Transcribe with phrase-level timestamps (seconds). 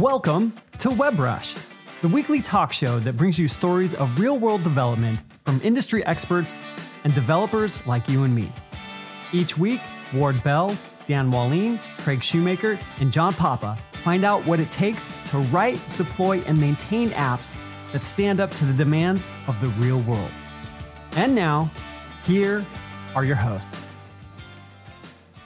[0.00, 1.62] Welcome to WebRush,
[2.00, 6.62] the weekly talk show that brings you stories of real world development from industry experts
[7.04, 8.50] and developers like you and me.
[9.34, 9.82] Each week,
[10.14, 10.74] Ward Bell,
[11.04, 16.38] Dan Wahlin, Craig Shoemaker, and John Papa find out what it takes to write, deploy,
[16.46, 17.54] and maintain apps
[17.92, 20.30] that stand up to the demands of the real world.
[21.12, 21.70] And now,
[22.24, 22.64] here
[23.14, 23.89] are your hosts.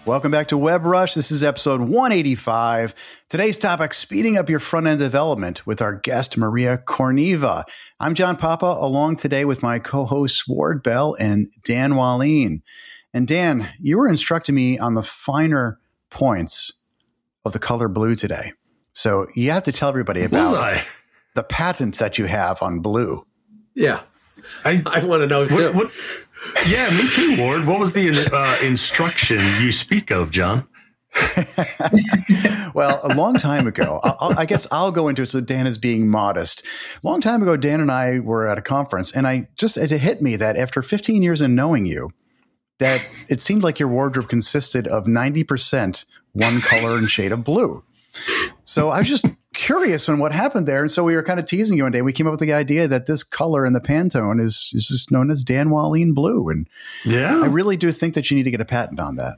[0.06, 1.14] Welcome back to WebRush.
[1.14, 2.94] This is episode 185.
[3.30, 7.64] Today's topic speeding up your front end development with our guest, Maria Korneva.
[7.98, 12.60] I'm John Papa, along today with my co hosts, Ward Bell and Dan Wahlin.
[13.14, 16.74] And Dan, you were instructing me on the finer points
[17.46, 18.52] of the color blue today.
[18.92, 20.82] So you have to tell everybody about
[21.34, 23.26] the patent that you have on blue.
[23.74, 24.02] Yeah.
[24.66, 25.72] I, I want to know too.
[25.72, 25.92] What, what,
[26.66, 27.66] yeah, me too, Ward.
[27.66, 30.66] What was the uh, instruction you speak of, John?
[32.74, 35.26] well, a long time ago, I'll, i guess I'll go into it.
[35.26, 36.64] So Dan is being modest.
[37.02, 39.90] A long time ago, Dan and I were at a conference, and I just it
[39.90, 42.10] hit me that after 15 years in knowing you,
[42.78, 47.84] that it seemed like your wardrobe consisted of 90% one color and shade of blue.
[48.64, 49.24] So I was just
[49.64, 50.82] curious on what happened there.
[50.82, 52.02] And so we were kind of teasing you one day.
[52.02, 55.10] We came up with the idea that this color in the Pantone is, is just
[55.10, 56.50] known as Dan Wahlin blue.
[56.50, 56.68] And
[57.04, 59.36] yeah, I really do think that you need to get a patent on that.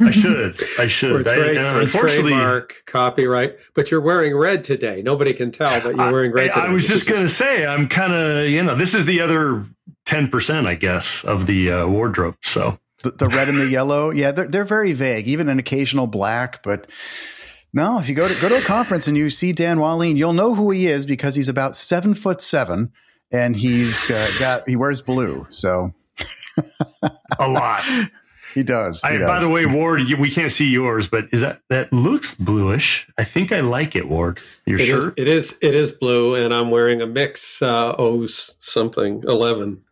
[0.00, 0.60] I should.
[0.80, 1.12] I should.
[1.12, 3.56] Or, tra- I, unfortunately, trademark, copyright.
[3.74, 5.00] But you're wearing red today.
[5.00, 6.50] Nobody can tell, but you're wearing red.
[6.50, 9.06] I, today, I was just going to say, I'm kind of, you know, this is
[9.06, 9.64] the other
[10.06, 12.34] ten percent, I guess, of the uh, wardrobe.
[12.42, 15.28] So the, the, red and the yellow, yeah, they're they're very vague.
[15.28, 16.88] Even an occasional black, but
[17.72, 20.32] no, if you go to go to a conference and you see Dan Wahlin, you'll
[20.32, 22.92] know who he is because he's about seven foot seven,
[23.30, 25.46] and he's uh, got he wears blue.
[25.50, 25.94] So
[27.38, 27.82] a lot.
[28.54, 29.00] He does.
[29.00, 29.26] He I, does.
[29.26, 33.08] By the way, Ward, we can't see yours, but is that that looks bluish?
[33.16, 34.40] I think I like it, Ward.
[34.66, 35.18] Your it shirt.
[35.18, 35.58] Is, it is.
[35.62, 39.82] It is blue, and I'm wearing a mix uh, O something eleven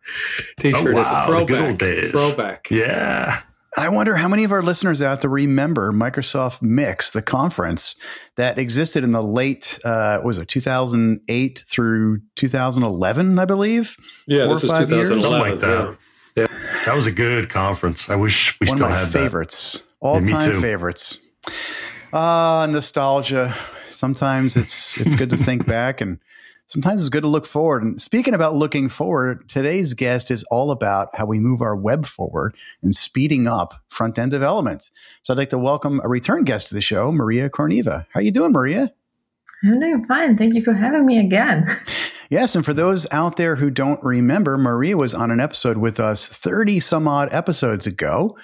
[0.59, 0.87] t-shirt.
[0.87, 0.99] Oh, wow.
[0.99, 2.11] It's a throwback.
[2.11, 2.69] Throwback.
[2.69, 3.41] Yeah.
[3.77, 7.95] I wonder how many of our listeners out there remember Microsoft Mix, the conference
[8.35, 13.95] that existed in the late, uh, was it 2008 through 2011, I believe?
[14.27, 15.23] Yeah, Four this is 2011.
[15.23, 15.97] Something like that.
[16.35, 16.47] Yeah.
[16.49, 16.81] yeah.
[16.85, 18.09] That was a good conference.
[18.09, 21.17] I wish we One still of my had favorites, all time favorites.
[22.11, 23.55] Ah, uh, nostalgia.
[23.91, 26.19] Sometimes it's it's good to think back and
[26.71, 27.83] sometimes it's good to look forward.
[27.83, 32.05] And speaking about looking forward, today's guest is all about how we move our web
[32.05, 34.89] forward and speeding up front end development.
[35.21, 38.05] So I'd like to welcome a return guest to the show, Maria Korneva.
[38.13, 38.93] How are you doing, Maria?
[39.65, 40.37] I'm doing fine.
[40.37, 41.77] Thank you for having me again.
[42.31, 45.99] Yes, and for those out there who don't remember, Maria was on an episode with
[45.99, 48.37] us 30 some odd episodes ago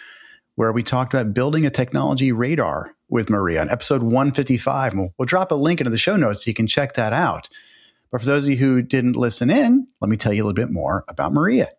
[0.55, 4.94] where we talked about building a technology radar with Maria on episode 155.
[4.94, 7.47] We'll, we'll drop a link into the show notes so you can check that out.
[8.12, 10.53] But for those of you who didn't listen in, let me tell you a little
[10.53, 11.69] bit more about Maria.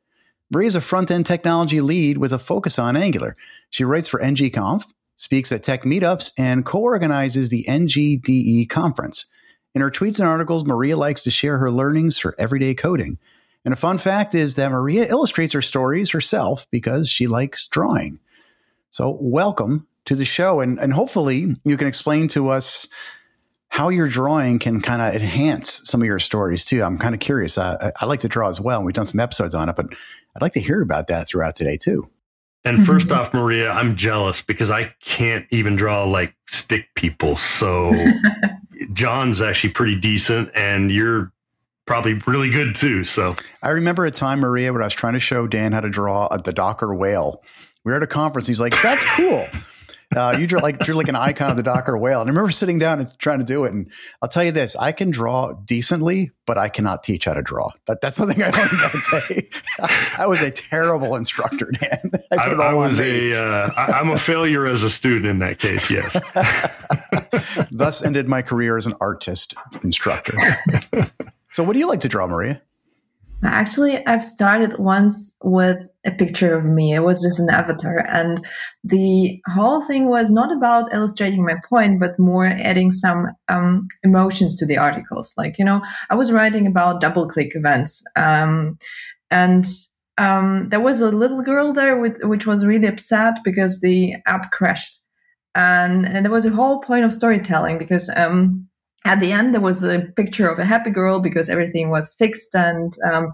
[0.51, 3.35] Maria is a front end technology lead with a focus on Angular.
[3.71, 4.85] She writes for ngConf,
[5.17, 9.27] speaks at tech meetups, and co organizes the NGDE conference.
[9.75, 13.19] In her tweets and articles, Maria likes to share her learnings for everyday coding.
[13.65, 18.19] And a fun fact is that Maria illustrates her stories herself because she likes drawing.
[18.91, 20.61] So, welcome to the show.
[20.61, 22.89] And, and hopefully, you can explain to us
[23.69, 26.83] how your drawing can kind of enhance some of your stories too.
[26.83, 27.59] I'm kind of curious.
[27.59, 28.79] I, I, like to draw as well.
[28.79, 29.87] And we've done some episodes on it, but
[30.35, 32.11] I'd like to hear about that throughout today too.
[32.65, 33.13] And 1st mm-hmm.
[33.13, 37.37] off, Maria, I'm jealous because I can't even draw like stick people.
[37.37, 37.93] So
[38.93, 41.33] John's actually pretty decent and you're
[41.87, 43.05] probably really good too.
[43.05, 45.89] So I remember a time, Maria, when I was trying to show Dan how to
[45.89, 47.43] draw the Docker whale.
[47.85, 48.47] We were at a conference.
[48.47, 49.47] He's like, that's cool.
[50.17, 52.51] Uh, you drew like drew like an icon of the Docker whale, and I remember
[52.51, 53.73] sitting down and trying to do it.
[53.75, 53.91] And
[54.23, 57.71] I'll tell you this: I can draw decently, but I cannot teach how to draw.
[57.87, 59.49] That, that's something I learned that day.
[60.19, 62.11] I was a terrible instructor, Dan.
[62.33, 63.35] I, I, I was a.
[63.35, 65.91] Uh, I, I'm a failure as a student in that case.
[65.91, 66.17] Yes.
[67.71, 70.35] Thus ended my career as an artist instructor.
[71.51, 72.63] So, what do you like to draw, Maria?
[73.45, 76.93] Actually, I've started once with a picture of me.
[76.95, 77.99] It was just an avatar.
[78.09, 78.45] And
[78.83, 84.57] the whole thing was not about illustrating my point, but more adding some um, emotions
[84.57, 85.35] to the articles.
[85.37, 85.81] Like, you know,
[86.11, 88.03] I was writing about double click events.
[88.17, 88.77] Um,
[89.31, 89.67] and
[90.19, 94.51] um, there was a little girl there with, which was really upset because the app
[94.51, 94.99] crashed.
[95.55, 98.69] And, and there was a whole point of storytelling because um,
[99.05, 102.55] at the end there was a picture of a happy girl because everything was fixed
[102.55, 103.33] and um,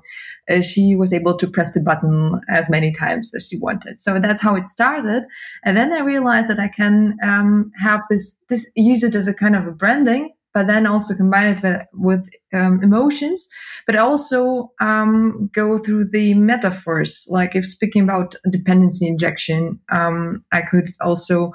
[0.51, 4.19] uh, she was able to press the button as many times as she wanted so
[4.19, 5.23] that's how it started
[5.65, 9.35] and then i realized that i can um, have this this use it as a
[9.35, 13.49] kind of a branding but then also combine it with, um, emotions,
[13.87, 17.27] but also um, go through the metaphors.
[17.29, 21.53] Like if speaking about dependency injection, um, I could also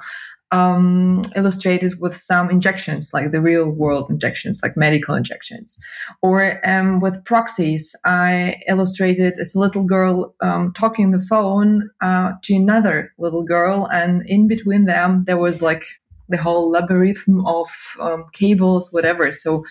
[0.52, 5.78] um, illustrated with some injections, like the real world injections, like medical injections.
[6.22, 12.32] Or um, with proxies, I illustrated as a little girl um, talking the phone uh,
[12.42, 15.84] to another little girl, and in between them, there was like
[16.28, 17.68] the whole labyrinth of
[18.00, 19.32] um, cables, whatever.
[19.32, 19.64] So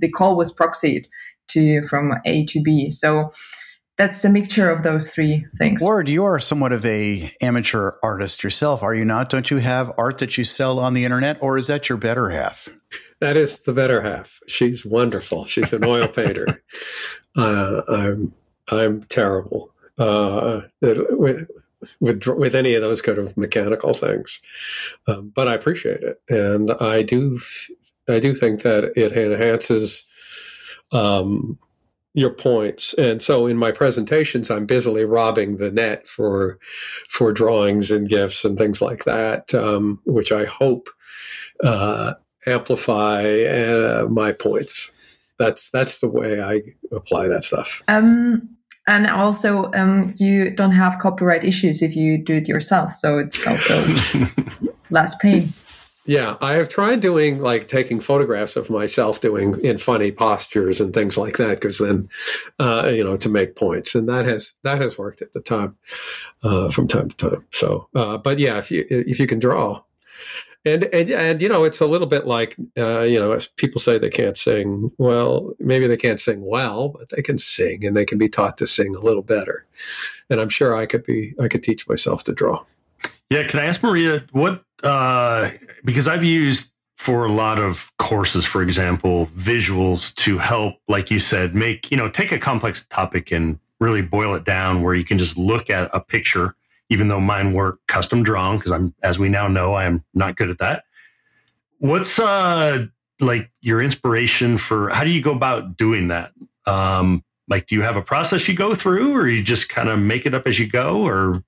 [0.00, 1.06] the call was proxied
[1.48, 2.90] to from A to B.
[2.90, 3.30] So
[3.96, 5.80] that's a mixture of those three things.
[5.80, 9.30] Ward, you are somewhat of a amateur artist yourself, are you not?
[9.30, 12.28] Don't you have art that you sell on the internet, or is that your better
[12.30, 12.68] half?
[13.20, 14.40] That is the better half.
[14.46, 15.46] She's wonderful.
[15.46, 16.62] She's an oil painter.
[17.38, 18.32] Uh, I'm
[18.68, 21.46] I'm terrible uh, with,
[22.00, 24.40] with with any of those kind of mechanical things,
[25.06, 27.38] um, but I appreciate it, and I do
[28.08, 30.02] I do think that it enhances.
[30.92, 31.58] Um,
[32.16, 32.94] your points.
[32.94, 36.58] And so in my presentations, I'm busily robbing the net for
[37.10, 40.88] for drawings and gifts and things like that, um, which I hope
[41.62, 42.14] uh,
[42.46, 44.90] amplify uh, my points.
[45.38, 47.82] That's that's the way I apply that stuff.
[47.86, 48.48] Um,
[48.88, 53.46] and also, um, you don't have copyright issues if you do it yourself, so it's
[53.46, 53.94] also
[54.90, 55.52] less pain.
[56.06, 60.94] Yeah, I have tried doing like taking photographs of myself doing in funny postures and
[60.94, 62.08] things like that because then,
[62.60, 65.76] uh, you know, to make points, and that has that has worked at the time,
[66.44, 67.44] uh, from time to time.
[67.50, 69.82] So, uh, but yeah, if you if you can draw,
[70.64, 73.98] and and and you know, it's a little bit like uh, you know, people say
[73.98, 74.92] they can't sing.
[74.98, 78.56] Well, maybe they can't sing well, but they can sing, and they can be taught
[78.58, 79.66] to sing a little better.
[80.30, 82.64] And I'm sure I could be I could teach myself to draw.
[83.28, 85.50] Yeah, can I ask Maria what uh,
[85.84, 91.18] because I've used for a lot of courses, for example, visuals to help, like you
[91.18, 95.04] said, make, you know, take a complex topic and really boil it down where you
[95.04, 96.54] can just look at a picture,
[96.88, 100.36] even though mine were custom drawn, because I'm, as we now know, I am not
[100.36, 100.84] good at that.
[101.78, 102.86] What's uh
[103.20, 106.32] like your inspiration for how do you go about doing that?
[106.66, 109.98] Um, like, do you have a process you go through, or you just kind of
[109.98, 111.42] make it up as you go, or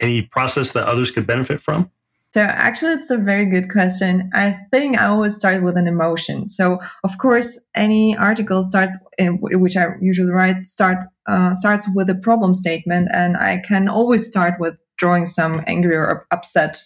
[0.00, 1.90] any process that others could benefit from?
[2.34, 4.30] So actually, it's a very good question.
[4.32, 6.48] I think I always start with an emotion.
[6.48, 12.08] So of course, any article starts, in, which I usually write, start uh, starts with
[12.08, 16.82] a problem statement, and I can always start with drawing some angry or upset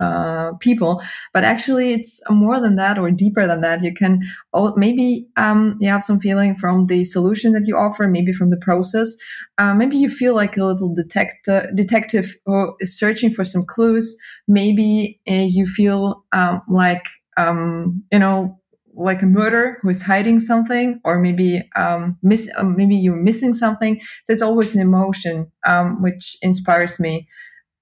[0.00, 1.02] uh, people.
[1.32, 3.82] But actually it's more than that or deeper than that.
[3.82, 4.20] You can
[4.54, 8.50] oh, maybe um, you have some feeling from the solution that you offer maybe from
[8.50, 9.14] the process.
[9.58, 13.64] Uh, maybe you feel like a little detect- uh, detective who is searching for some
[13.64, 14.16] clues.
[14.48, 17.06] Maybe uh, you feel um, like
[17.36, 18.56] um, you know
[18.94, 23.54] like a murderer who is hiding something or maybe um, miss uh, maybe you're missing
[23.54, 24.00] something.
[24.24, 27.28] So it's always an emotion um, which inspires me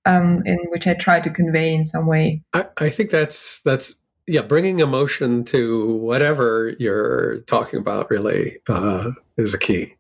[0.05, 2.43] um, in which I try to convey in some way.
[2.53, 3.95] I, I think that's that's
[4.27, 9.95] yeah, bringing emotion to whatever you're talking about really uh, is a key.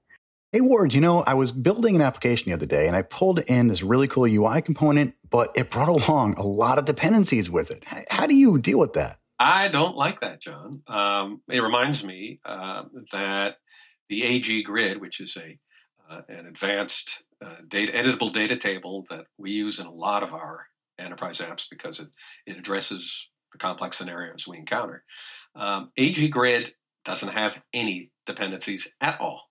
[0.52, 3.40] Hey Ward, you know, I was building an application the other day and I pulled
[3.40, 7.70] in this really cool UI component, but it brought along a lot of dependencies with
[7.70, 7.84] it.
[8.10, 9.18] How do you deal with that?
[9.38, 10.82] I don't like that, John.
[10.86, 13.56] Um, it reminds me uh, that
[14.08, 15.58] the AG grid, which is a
[16.10, 20.32] uh, an advanced uh, data editable data table that we use in a lot of
[20.32, 20.66] our
[20.98, 22.08] enterprise apps because it,
[22.46, 25.04] it addresses the complex scenarios we encounter.
[25.54, 29.44] Um, AG Grid doesn't have any dependencies at all.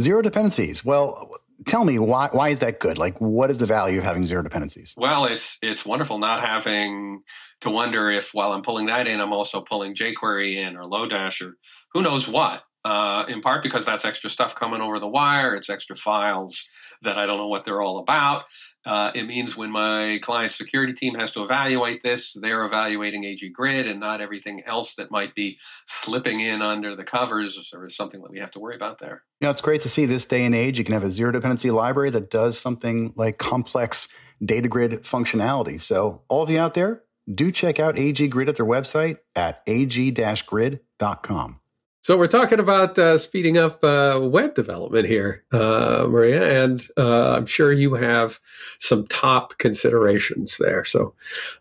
[0.00, 0.84] Zero dependencies.
[0.84, 1.30] Well,
[1.66, 2.98] tell me why why is that good?
[2.98, 4.94] Like what is the value of having zero dependencies?
[4.96, 7.22] Well, it's it's wonderful not having
[7.62, 11.44] to wonder if while I'm pulling that in, I'm also pulling jQuery in or Lodash
[11.44, 11.54] or
[11.92, 15.54] who knows what uh, in part because that's extra stuff coming over the wire.
[15.54, 16.64] It's extra files
[17.02, 18.44] that I don't know what they're all about.
[18.84, 23.46] Uh, it means when my client security team has to evaluate this, they're evaluating AG
[23.50, 28.22] Grid and not everything else that might be slipping in under the covers or something
[28.22, 29.24] that we have to worry about there.
[29.40, 30.78] You know, it's great to see this day and age.
[30.78, 34.08] You can have a zero dependency library that does something like complex
[34.42, 35.80] data grid functionality.
[35.80, 39.62] So, all of you out there, do check out AG Grid at their website at
[39.66, 41.60] ag-grid.com.
[42.08, 47.32] So we're talking about uh, speeding up uh, web development here, uh, Maria, and uh,
[47.32, 48.40] I'm sure you have
[48.78, 50.86] some top considerations there.
[50.86, 51.12] So,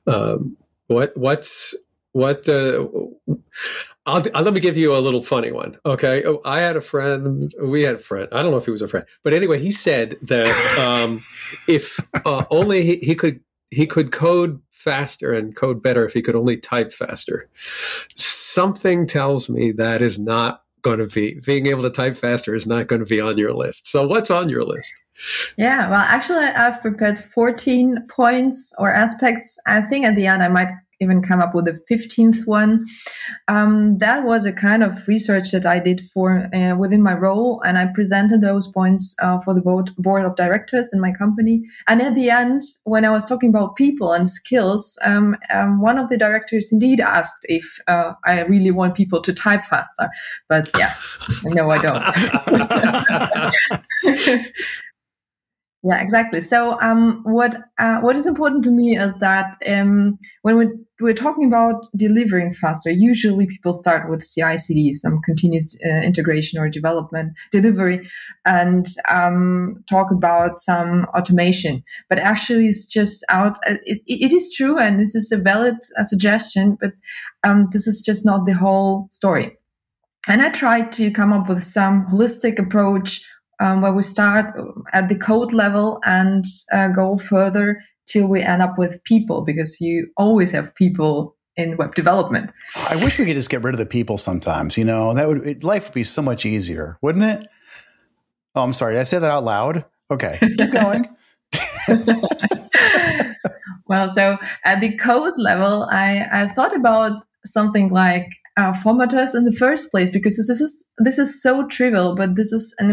[0.06, 0.56] um,
[0.88, 1.75] what what's
[2.13, 2.48] what?
[2.48, 2.88] Uh,
[4.06, 5.75] I'll, let me give you a little funny one.
[5.86, 7.54] Okay, oh, I had a friend.
[7.62, 8.30] We had a friend.
[8.32, 11.25] I don't know if he was a friend, but anyway, he said that um,
[11.68, 16.22] if uh, only he, he could he could code faster and code better if he
[16.22, 17.50] could only type faster.
[18.57, 22.65] Something tells me that is not going to be being able to type faster is
[22.65, 23.87] not going to be on your list.
[23.87, 24.91] So what's on your list?
[25.59, 29.59] Yeah, well, actually, I've prepared 14 points or aspects.
[29.67, 32.86] I think at the end I might even come up with a 15th one.
[33.48, 37.62] Um, that was a kind of research that I did for uh, within my role,
[37.66, 41.63] and I presented those points uh, for the board, board of directors in my company.
[41.88, 45.98] And at the end, when I was talking about people and skills, um, um, one
[45.98, 50.10] of the directors indeed asked if uh, I really want people to type faster.
[50.50, 50.94] But yeah,
[51.44, 52.04] no, I don't.
[55.84, 56.41] Yeah, exactly.
[56.41, 60.67] So, um, what uh, what is important to me is that um, when we,
[61.00, 66.67] we're talking about delivering faster, usually people start with CI/CD, some continuous uh, integration or
[66.67, 68.10] development delivery,
[68.43, 71.84] and um, talk about some automation.
[72.10, 73.60] But actually, it's just out.
[73.67, 76.93] Uh, it, it is true, and this is a valid uh, suggestion, but
[77.43, 79.55] um, this is just not the whole story.
[80.27, 83.22] And I tried to come up with some holistic approach
[83.59, 84.53] um, where we start
[84.93, 89.81] at the code level and uh, go further till we end up with people because
[89.81, 92.51] you always have people in web development.
[92.75, 94.77] I wish we could just get rid of the people sometimes.
[94.77, 97.47] You know, that would it, life would be so much easier, wouldn't it?
[98.55, 98.93] Oh, I'm sorry.
[98.93, 99.85] Did I say that out loud?
[100.09, 101.07] Okay, keep going.
[103.87, 109.43] well, so at the code level, I, I thought about something like uh, formatters in
[109.43, 112.89] the first place because this is this is so trivial, but this is an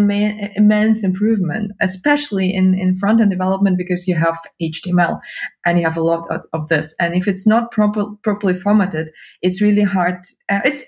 [0.56, 5.18] immense improvement, especially in in front end development because you have HTML
[5.64, 6.94] and you have a lot of, of this.
[7.00, 10.16] And if it's not proper, properly formatted, it's really hard.
[10.50, 10.82] Uh, it's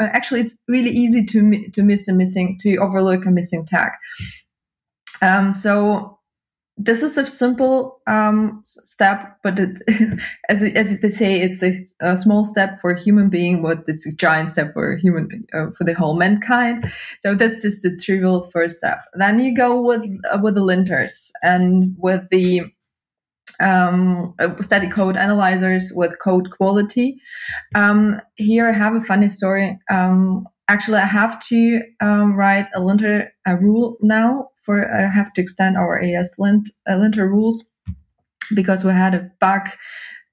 [0.00, 3.92] actually it's really easy to to miss a missing to overlook a missing tag.
[5.20, 6.18] Um, so
[6.84, 9.80] this is a simple um, step, but it,
[10.48, 14.06] as as they say, it's a, a, small step for a human being, but it's
[14.06, 16.90] a giant step for human uh, for the whole mankind.
[17.20, 18.98] So that's just the trivial first step.
[19.14, 22.62] Then you go with uh, with the linters and with the
[23.60, 27.16] um, uh, static code analyzers with code quality.
[27.74, 29.78] Um, here I have a funny story.
[29.90, 35.32] Um, actually, I have to um, write a linter a rule now for I have
[35.34, 37.64] to extend our ESLint, uh, linter rules
[38.54, 39.68] because we had a bug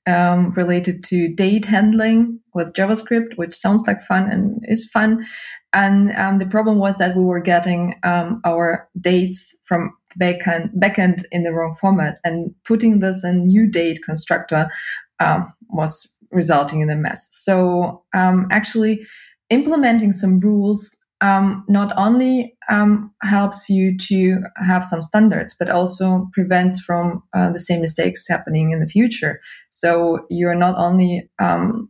[0.07, 5.25] um, related to date handling with JavaScript, which sounds like fun and is fun.
[5.74, 11.24] And um, the problem was that we were getting um, our dates from backend, backend
[11.31, 14.69] in the wrong format, and putting this in new date constructor
[15.19, 17.27] um, was resulting in a mess.
[17.31, 19.05] So um, actually,
[19.50, 26.29] implementing some rules um, not only um, helps you to have some standards, but also
[26.33, 29.41] prevents from uh, the same mistakes happening in the future.
[29.69, 31.89] So you're not only um,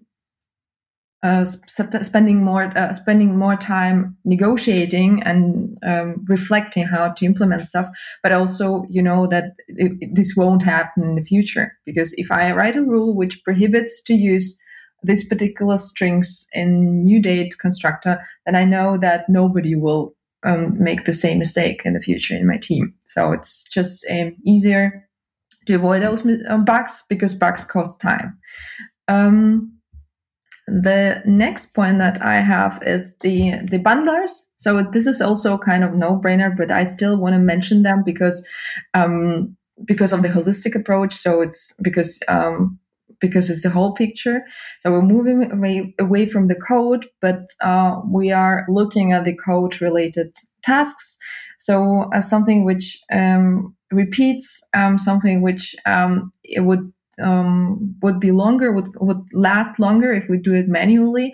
[1.21, 7.65] uh, sp- spending more uh, spending more time negotiating and um, reflecting how to implement
[7.65, 7.89] stuff,
[8.23, 12.51] but also you know that it, this won't happen in the future because if I
[12.53, 14.57] write a rule which prohibits to use
[15.03, 21.05] this particular strings in new date constructor, then I know that nobody will um, make
[21.05, 22.93] the same mistake in the future in my team.
[23.05, 25.07] So it's just um, easier
[25.65, 28.37] to avoid those um, bugs because bugs cost time.
[29.07, 29.73] Um,
[30.67, 34.31] the next point that I have is the the bundlers.
[34.57, 38.03] So this is also kind of no brainer, but I still want to mention them
[38.05, 38.45] because
[38.93, 41.15] um, because of the holistic approach.
[41.15, 42.77] So it's because um,
[43.19, 44.45] because it's the whole picture.
[44.81, 49.35] So we're moving away, away from the code, but uh, we are looking at the
[49.35, 51.17] code related tasks.
[51.59, 58.31] So as something which um, repeats, um, something which um, it would um, would be
[58.31, 61.33] longer, would, would last longer if we do it manually.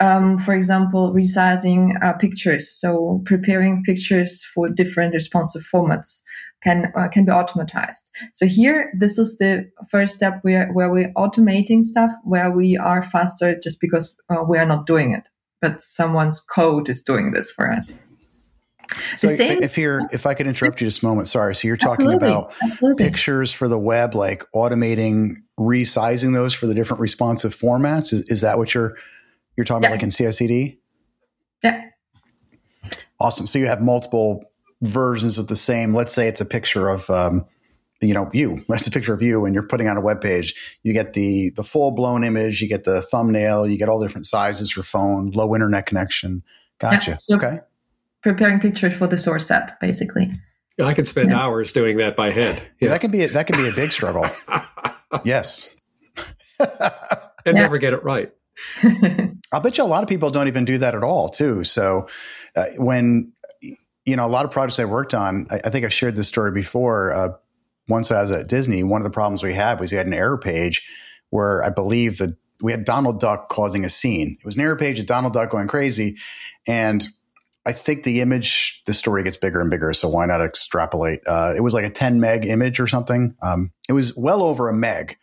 [0.00, 6.22] Um, for example, resizing uh, pictures, so preparing pictures for different responsive formats
[6.62, 8.10] can uh, can be automatized.
[8.32, 13.02] So here, this is the first step where where we're automating stuff, where we are
[13.02, 15.28] faster just because uh, we are not doing it,
[15.60, 17.94] but someone's code is doing this for us.
[19.18, 21.54] So if you're, if I could interrupt you just a moment, sorry.
[21.54, 23.04] So you're talking absolutely, about absolutely.
[23.04, 28.12] pictures for the web, like automating, resizing those for the different responsive formats.
[28.12, 28.96] Is, is that what you're
[29.56, 29.88] you're talking yeah.
[29.88, 30.80] about, like in CI/CD?
[31.62, 31.84] Yeah.
[33.20, 33.46] Awesome.
[33.46, 34.47] So you have multiple
[34.82, 35.94] versions of the same.
[35.94, 37.46] Let's say it's a picture of, um,
[38.00, 38.64] you know, you.
[38.68, 40.54] That's a picture of you, and you're putting on a web page.
[40.82, 42.62] You get the the full blown image.
[42.62, 43.66] You get the thumbnail.
[43.66, 46.42] You get all different sizes for phone, low internet connection.
[46.78, 47.12] Gotcha.
[47.12, 47.58] Yeah, so okay.
[48.22, 50.32] Preparing pictures for the source set, basically.
[50.80, 51.40] I could spend yeah.
[51.40, 52.60] hours doing that by head.
[52.78, 52.86] Yeah.
[52.86, 54.28] yeah, that can be a, that can be a big struggle.
[55.24, 55.74] yes.
[56.60, 58.32] and never get it right.
[59.52, 61.64] I'll bet you a lot of people don't even do that at all, too.
[61.64, 62.08] So
[62.54, 63.32] uh, when
[64.08, 66.28] you know a lot of projects I worked on, I, I think I've shared this
[66.28, 67.12] story before.
[67.12, 67.28] Uh,
[67.88, 70.14] once I was at Disney, one of the problems we had was we had an
[70.14, 70.82] error page
[71.30, 74.36] where I believe that we had Donald Duck causing a scene.
[74.40, 76.16] It was an error page of Donald Duck going crazy,
[76.66, 77.06] and
[77.66, 79.92] I think the image, the story gets bigger and bigger.
[79.92, 81.20] So why not extrapolate?
[81.26, 83.36] Uh, it was like a 10 meg image or something.
[83.42, 85.18] Um, it was well over a meg,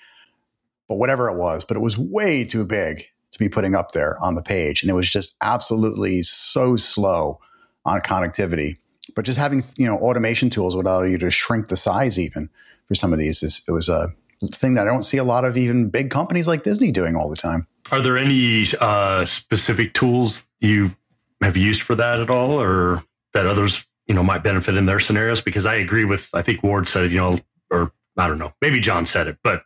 [0.88, 4.18] but whatever it was, but it was way too big to be putting up there
[4.22, 4.84] on the page.
[4.84, 7.40] And it was just absolutely so slow
[7.86, 8.78] on connectivity.
[9.16, 12.50] But just having, you know, automation tools would allow you to shrink the size even
[12.86, 13.44] for some of these.
[13.44, 14.14] Is, it was a
[14.52, 17.30] thing that I don't see a lot of even big companies like Disney doing all
[17.30, 17.68] the time.
[17.92, 20.96] Are there any uh, specific tools you
[21.42, 25.00] have used for that at all, or that others you know might benefit in their
[25.00, 25.42] scenarios?
[25.42, 27.40] Because I agree with I think Ward said it, you know,
[27.70, 29.64] or I don't know, maybe John said it, but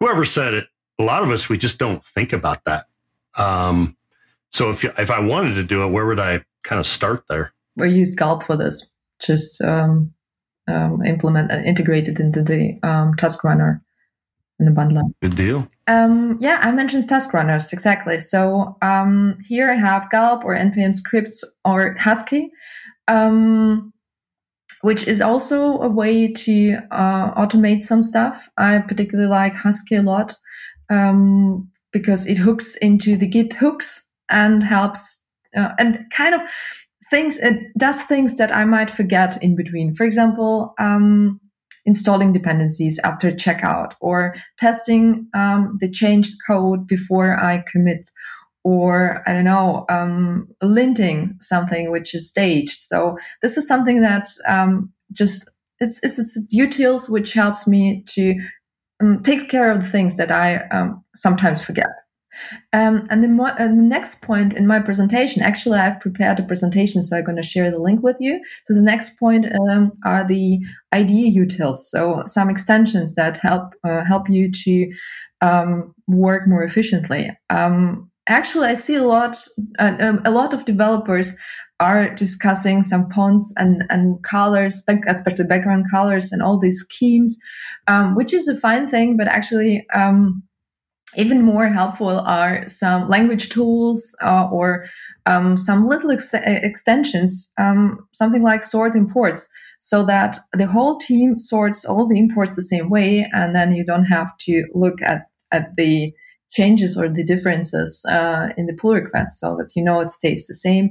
[0.00, 0.66] whoever said it,
[0.98, 2.86] a lot of us we just don't think about that.
[3.36, 3.96] Um,
[4.50, 7.52] so if if I wanted to do it, where would I kind of start there?
[7.78, 8.86] We used Gulp for this.
[9.20, 10.12] Just um,
[10.68, 13.82] um, implement and integrate it into the um, task runner
[14.60, 15.02] in the bundler.
[15.22, 15.66] Good deal.
[15.86, 18.18] Um, yeah, I mentioned task runners exactly.
[18.18, 22.50] So um, here I have Gulp or npm scripts or Husky,
[23.06, 23.92] um,
[24.82, 28.48] which is also a way to uh, automate some stuff.
[28.58, 30.36] I particularly like Husky a lot
[30.90, 35.20] um, because it hooks into the Git hooks and helps
[35.56, 36.42] uh, and kind of
[37.10, 39.94] things it does things that I might forget in between.
[39.94, 41.40] For example, um,
[41.84, 48.10] installing dependencies after checkout or testing um, the changed code before I commit
[48.64, 52.78] or I don't know, um, linting something which is staged.
[52.86, 55.48] So this is something that um, just
[55.80, 58.34] it's, it's utils which helps me to
[59.00, 61.88] um, take care of the things that I um, sometimes forget.
[62.72, 67.02] Um, and the, mo- the, next point in my presentation, actually, I've prepared a presentation,
[67.02, 68.40] so I'm going to share the link with you.
[68.64, 70.58] So the next point um, are the
[70.92, 74.90] IDE utils, so some extensions that help uh, help you to
[75.40, 77.30] um, work more efficiently.
[77.50, 79.42] Um, actually, I see a lot
[79.78, 81.34] uh, um, a lot of developers
[81.80, 87.38] are discussing some fonts and, and colors, especially background colors and all these schemes,
[87.86, 89.86] um, which is a fine thing, but actually
[91.16, 94.86] even more helpful are some language tools uh, or
[95.26, 99.48] um, some little ex- extensions, um, something like sort imports,
[99.80, 103.84] so that the whole team sorts all the imports the same way, and then you
[103.84, 106.12] don't have to look at, at the
[106.50, 110.46] changes or the differences uh, in the pull request, so that you know it stays
[110.46, 110.90] the same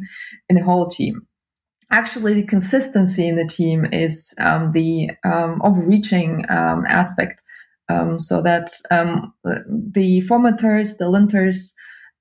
[0.49, 1.25] in the whole team.
[1.91, 7.41] Actually, the consistency in the team is um, the um, overreaching um, aspect
[7.89, 11.71] um, so that um, the formatters, the linters,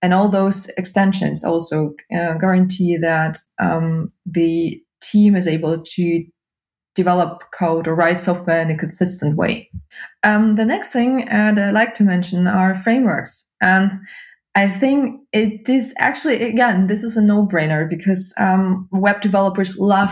[0.03, 6.25] and all those extensions also uh, guarantee that um, the team is able to
[6.95, 9.71] develop code or write software in a consistent way.
[10.23, 13.45] Um, the next thing uh, that I like to mention are frameworks.
[13.61, 13.91] And
[14.55, 19.77] I think it is actually, again, this is a no brainer because um, web developers
[19.79, 20.11] love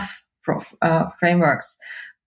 [0.81, 1.75] uh, frameworks.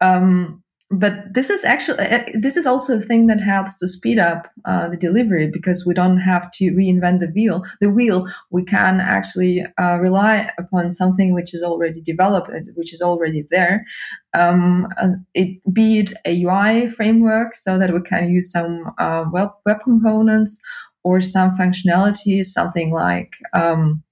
[0.00, 4.18] Um, but this is actually uh, this is also a thing that helps to speed
[4.18, 8.26] up uh, the delivery because we don't have to reinvent the wheel the wheel.
[8.50, 13.84] We can actually uh, rely upon something which is already developed which is already there.
[14.32, 14.88] Um,
[15.34, 19.78] it be it a ui framework so that we can use some uh, web, web
[19.84, 20.58] components
[21.04, 24.02] or some functionality something like um,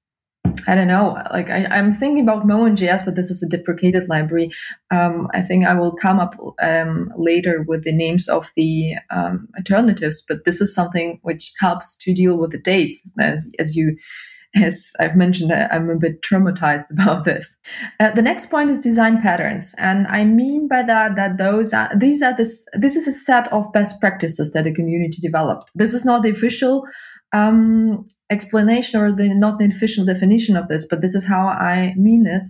[0.67, 1.23] I don't know.
[1.33, 4.51] Like I, am thinking about Moment.js, but this is a deprecated library.
[4.91, 9.49] Um, I think I will come up um, later with the names of the um,
[9.57, 10.23] alternatives.
[10.27, 13.97] But this is something which helps to deal with the dates, as as you.
[14.55, 17.57] As I've mentioned, I'm a bit traumatized about this.
[18.01, 21.91] Uh, the next point is design patterns, and I mean by that that those are
[21.95, 25.71] these are this this is a set of best practices that a community developed.
[25.75, 26.87] This is not the official
[27.33, 31.95] um, explanation or the not the official definition of this, but this is how I
[31.97, 32.43] mean it.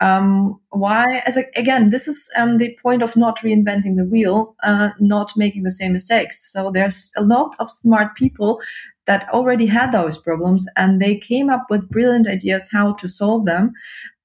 [0.00, 1.22] Um, why?
[1.26, 5.32] As a, again, this is um, the point of not reinventing the wheel, uh, not
[5.36, 6.52] making the same mistakes.
[6.52, 8.60] So there's a lot of smart people
[9.06, 13.44] that already had those problems, and they came up with brilliant ideas how to solve
[13.44, 13.72] them.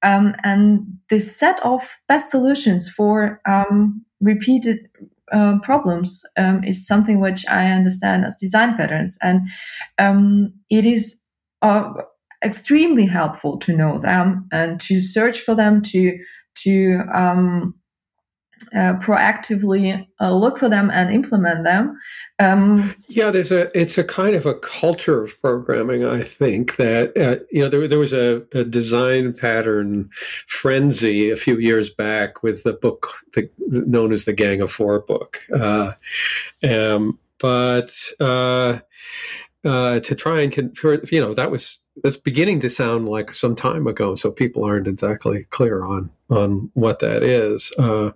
[0.03, 4.87] Um, and this set of best solutions for um, repeated
[5.31, 9.41] um, problems um, is something which I understand as design patterns, and
[9.97, 11.15] um, it is
[11.61, 11.91] uh,
[12.43, 16.17] extremely helpful to know them and to search for them to
[16.63, 17.73] to um,
[18.73, 21.99] uh, proactively uh, look for them and implement them.
[22.39, 26.05] Um, yeah, there's a it's a kind of a culture of programming.
[26.05, 30.09] I think that uh, you know there there was a, a, design pattern
[30.47, 35.01] frenzy a few years back with the book the, known as the Gang of Four
[35.01, 35.93] book, uh,
[36.63, 38.79] um, but uh,
[39.65, 43.55] uh, to try and convert, you know that was that's beginning to sound like some
[43.55, 47.71] time ago, so people aren't exactly clear on on what that is.
[47.77, 48.11] Uh,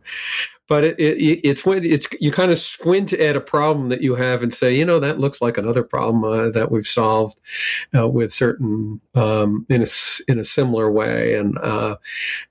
[0.67, 4.15] but it, it, it's when it's you kind of squint at a problem that you
[4.15, 7.39] have and say, you know, that looks like another problem uh, that we've solved
[7.95, 9.86] uh, with certain um, in a
[10.28, 11.97] in a similar way, and uh,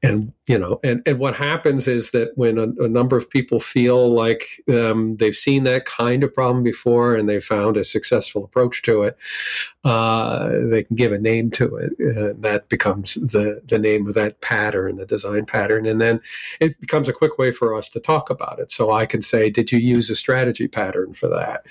[0.03, 3.61] and you know, and and what happens is that when a, a number of people
[3.61, 8.45] feel like um, they've seen that kind of problem before and they found a successful
[8.45, 9.17] approach to it,
[9.85, 11.93] uh, they can give a name to it.
[12.01, 16.21] Uh, that becomes the the name of that pattern, the design pattern, and then
[16.61, 18.71] it becomes a quick way for us to talk about it.
[18.71, 21.65] So I can say, did you use a strategy pattern for that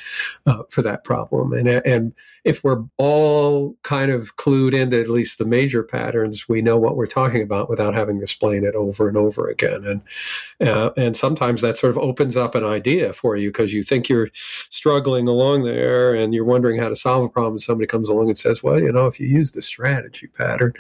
[0.46, 1.54] uh, for that problem?
[1.54, 2.14] And and
[2.44, 6.96] if we're all kind of clued into at least the major patterns, we know what
[6.96, 9.86] we're talking about without having to explain it over and over again.
[9.86, 13.84] And uh, and sometimes that sort of opens up an idea for you because you
[13.84, 14.30] think you're
[14.70, 17.54] struggling along there and you're wondering how to solve a problem.
[17.54, 20.74] And somebody comes along and says, well, you know, if you use the strategy pattern,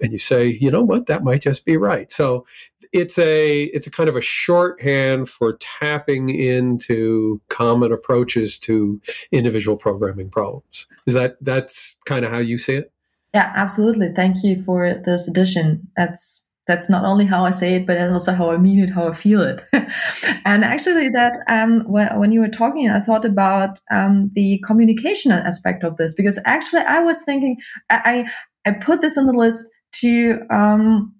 [0.00, 2.10] and you say, you know what, that might just be right.
[2.12, 2.46] So
[2.92, 9.00] it's a it's a kind of a shorthand for tapping into common approaches to
[9.32, 10.86] individual programming problems.
[11.06, 12.92] Is that that's kind of how you see it?
[13.34, 14.12] Yeah, absolutely.
[14.14, 15.86] Thank you for this addition.
[15.96, 18.90] That's that's not only how I say it, but it's also how I mean it,
[18.90, 19.64] how I feel it.
[20.44, 25.32] and actually, that um, when, when you were talking, I thought about um, the communication
[25.32, 27.56] aspect of this because actually, I was thinking
[27.90, 28.24] I
[28.66, 29.64] I put this on the list
[30.00, 31.12] to um,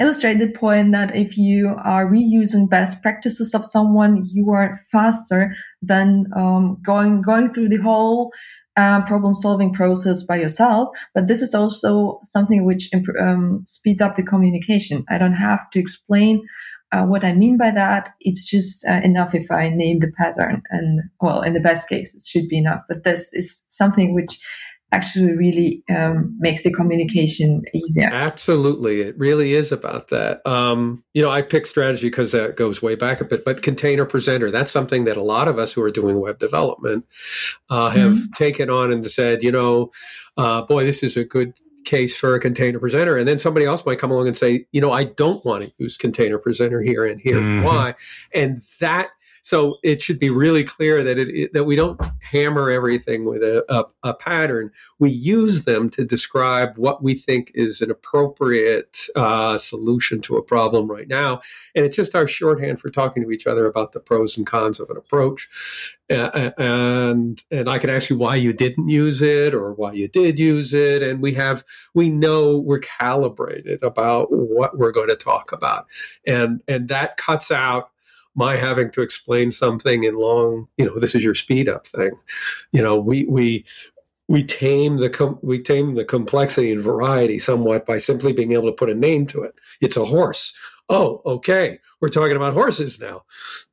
[0.00, 5.54] illustrate the point that if you are reusing best practices of someone, you are faster
[5.82, 8.32] than um, going going through the whole
[8.76, 10.88] uh, problem solving process by yourself.
[11.14, 12.88] But this is also something which
[13.20, 15.04] um, speeds up the communication.
[15.10, 16.42] I don't have to explain
[16.92, 18.14] uh, what I mean by that.
[18.20, 22.14] It's just uh, enough if I name the pattern, and well, in the best case,
[22.14, 22.80] it should be enough.
[22.88, 24.38] But this is something which
[24.92, 28.08] actually really um, makes the communication easier.
[28.12, 29.02] Absolutely.
[29.02, 30.44] It really is about that.
[30.46, 34.04] Um, you know, I pick strategy because that goes way back a bit, but container
[34.04, 37.06] presenter, that's something that a lot of us who are doing web development
[37.68, 38.32] uh, have mm-hmm.
[38.32, 39.92] taken on and said, you know,
[40.36, 43.86] uh, boy, this is a good case for a container presenter and then somebody else
[43.86, 47.06] might come along and say you know i don't want to use container presenter here
[47.06, 47.64] and here mm-hmm.
[47.64, 47.94] why
[48.34, 49.08] and that
[49.42, 53.42] so it should be really clear that it, it that we don't hammer everything with
[53.42, 54.70] a, a, a, pattern.
[54.98, 60.42] We use them to describe what we think is an appropriate uh, solution to a
[60.42, 61.40] problem right now,
[61.74, 64.80] and it's just our shorthand for talking to each other about the pros and cons
[64.80, 65.48] of an approach.
[66.10, 70.08] Uh, and and I can ask you why you didn't use it or why you
[70.08, 75.16] did use it, and we have we know we're calibrated about what we're going to
[75.16, 75.86] talk about,
[76.26, 77.90] and and that cuts out
[78.34, 82.12] my having to explain something in long, you know, this is your speed up thing.
[82.72, 83.64] You know, we we
[84.28, 88.66] we tame the com- we tame the complexity and variety somewhat by simply being able
[88.66, 89.54] to put a name to it.
[89.80, 90.54] It's a horse.
[90.88, 91.78] Oh, okay.
[92.00, 93.24] We're talking about horses now.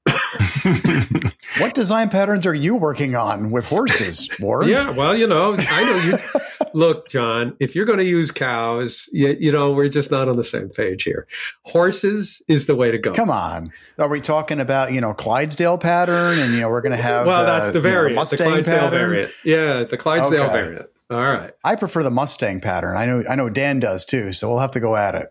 [1.60, 4.67] what design patterns are you working on with horses, Ward?
[4.67, 6.20] Yeah, well, you know, I know you.
[6.73, 10.38] look, John, if you're going to use cows, you, you, know, we're just not on
[10.38, 11.27] the same page here.
[11.63, 13.13] Horses is the way to go.
[13.13, 13.71] Come on.
[13.99, 17.27] Are we talking about, you know, Clydesdale pattern and, you know, we're going to have.
[17.27, 19.10] Well, that's uh, the variant, you know, the Clydesdale pattern?
[19.10, 19.32] variant.
[19.43, 20.53] Yeah, the Clydesdale okay.
[20.53, 20.89] variant.
[21.10, 21.53] All right.
[21.63, 22.97] I prefer the Mustang pattern.
[22.97, 24.34] I know, I know Dan does too.
[24.34, 25.27] So we'll have to go at it.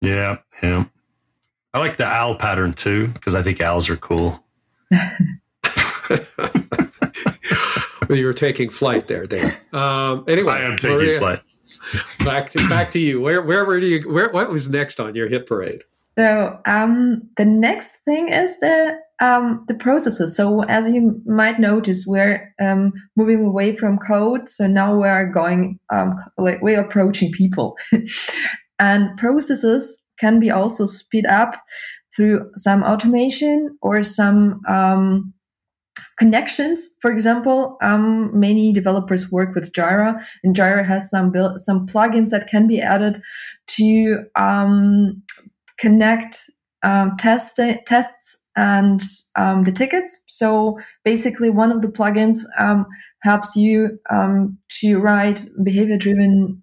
[0.00, 0.38] Yeah.
[0.62, 0.84] Yeah.
[1.72, 4.42] I like the owl pattern too because I think owls are cool.
[8.10, 9.54] you were taking flight there, Dan.
[9.72, 11.42] Um, anyway, I am taking Maria, flight.
[12.24, 13.20] back to back to you.
[13.20, 14.08] Where where were you?
[14.10, 15.82] Where what was next on your hit parade?
[16.16, 20.36] So um, the next thing is the um, the processes.
[20.36, 24.48] So as you might notice, we're um, moving away from code.
[24.48, 27.76] So now we're going um, we're approaching people,
[28.78, 31.60] and processes can be also speed up
[32.14, 35.34] through some automation or some um,
[36.16, 36.88] connections.
[37.00, 42.30] For example, um, many developers work with Jira, and Jira has some build, some plugins
[42.30, 43.20] that can be added
[43.76, 45.22] to um,
[45.78, 46.50] connect
[46.82, 49.02] um, test tests and
[49.36, 50.20] um, the tickets.
[50.28, 52.86] So basically, one of the plugins um,
[53.22, 56.62] helps you um, to write behavior-driven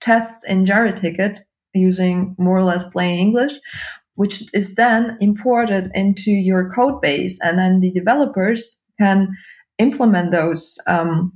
[0.00, 1.40] tests in Jira ticket
[1.74, 3.52] using more or less plain English,
[4.20, 9.28] which is then imported into your code base, and then the developers can
[9.78, 11.32] implement those um,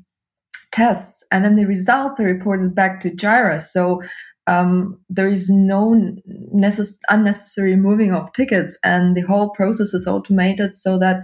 [0.71, 3.59] tests, and then the results are reported back to Jira.
[3.59, 4.03] So
[4.47, 5.83] um, there is no
[6.55, 11.23] necess- unnecessary moving of tickets, and the whole process is automated so that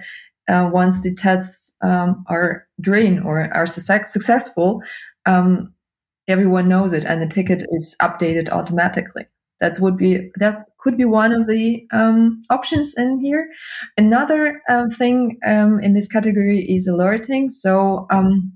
[0.48, 4.80] uh, once the tests um, are green or are su- successful,
[5.26, 5.74] um,
[6.26, 9.26] everyone knows it, and the ticket is updated automatically.
[9.60, 13.48] That would be that could be one of the um, options in here.
[13.96, 17.50] Another uh, thing um, in this category is alerting.
[17.50, 18.52] So um,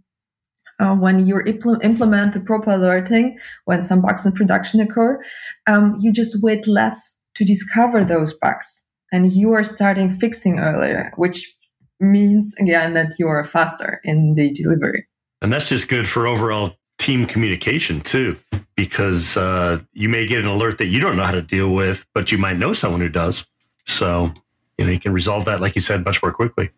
[0.81, 5.23] uh, when you impl- implement a proper alerting, when some bugs in production occur,
[5.67, 11.13] um, you just wait less to discover those bugs, and you are starting fixing earlier,
[11.17, 11.53] which
[12.01, 15.07] means again that you are faster in the delivery.
[15.43, 18.37] And that's just good for overall team communication too,
[18.77, 22.05] because uh, you may get an alert that you don't know how to deal with,
[22.15, 23.45] but you might know someone who does.
[23.87, 24.33] So
[24.79, 26.71] you know you can resolve that, like you said, much more quickly.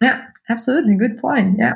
[0.00, 0.96] Yeah, absolutely.
[0.96, 1.58] Good point.
[1.58, 1.74] Yeah.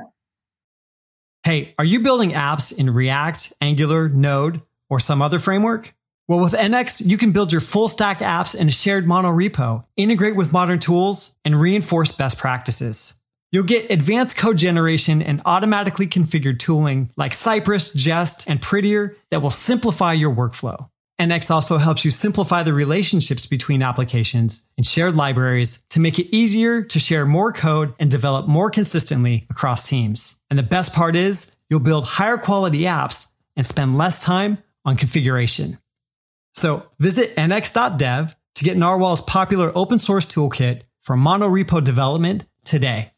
[1.45, 4.61] Hey, are you building apps in React, Angular, Node,
[4.91, 5.95] or some other framework?
[6.27, 9.85] Well, with NX, you can build your full stack apps in a shared mono repo,
[9.97, 13.18] integrate with modern tools, and reinforce best practices.
[13.51, 19.41] You'll get advanced code generation and automatically configured tooling like Cypress, Jest, and Prettier that
[19.41, 20.91] will simplify your workflow.
[21.19, 26.35] NX also helps you simplify the relationships between applications and shared libraries to make it
[26.35, 30.41] easier to share more code and develop more consistently across teams.
[30.51, 34.97] And the best part is you'll build higher quality apps and spend less time on
[34.97, 35.79] configuration.
[36.55, 43.13] So visit nx.dev to get Nrwl's popular open source toolkit for monorepo development today.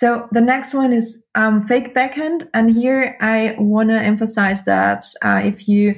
[0.00, 5.04] So the next one is um, fake backend, and here I want to emphasize that
[5.20, 5.94] uh, if you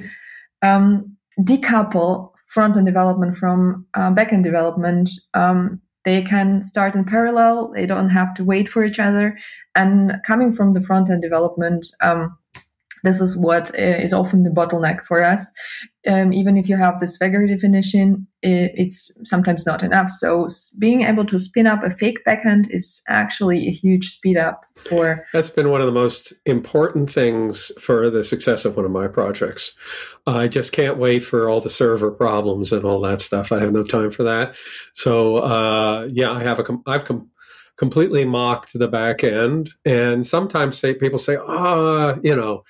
[0.61, 7.71] um, decouple front end development from uh, development, um, they can start in parallel.
[7.73, 9.39] They don't have to wait for each other.
[9.73, 12.37] And coming from the front end development, um,
[13.03, 15.51] this is what uh, is often the bottleneck for us.
[16.05, 20.09] Um, even if you have this Swagger definition, it, it's sometimes not enough.
[20.09, 24.65] So being able to spin up a fake backend is actually a huge speed up
[24.89, 25.25] for.
[25.33, 29.07] That's been one of the most important things for the success of one of my
[29.07, 29.73] projects.
[30.27, 33.51] I just can't wait for all the server problems and all that stuff.
[33.51, 34.55] I have no time for that.
[34.93, 37.29] So uh, yeah, I have a I've come
[37.77, 39.71] completely mocked the back end.
[39.85, 42.63] And sometimes say, people say, ah, you know,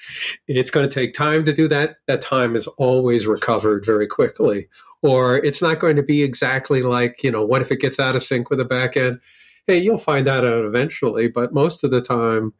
[0.47, 1.97] it's going to take time to do that.
[2.07, 4.67] That time is always recovered very quickly.
[5.01, 8.15] Or it's not going to be exactly like, you know, what if it gets out
[8.15, 9.19] of sync with the back end?
[9.67, 11.27] Hey, you'll find that out eventually.
[11.27, 12.53] But most of the time,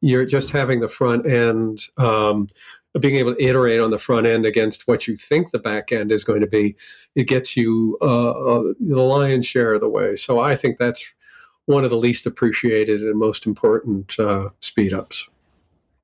[0.00, 1.82] you're just having the front end.
[1.98, 2.48] Um,
[2.98, 6.10] being able to iterate on the front end against what you think the back end
[6.10, 6.74] is going to be,
[7.14, 10.16] it gets you uh, uh, the lion's share of the way.
[10.16, 11.04] So I think that's
[11.66, 15.28] one of the least appreciated and most important uh, speed ups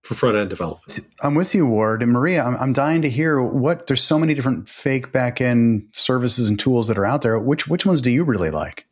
[0.07, 1.01] for front end development.
[1.21, 2.45] I'm with you, Ward and Maria.
[2.45, 3.87] I'm, I'm dying to hear what.
[3.87, 7.39] There's so many different fake back end services and tools that are out there.
[7.39, 8.87] Which which ones do you really like?